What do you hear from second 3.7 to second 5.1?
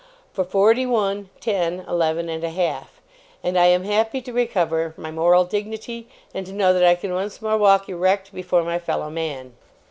happy to recover